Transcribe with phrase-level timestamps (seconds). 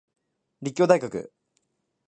[0.63, 1.31] 立教大学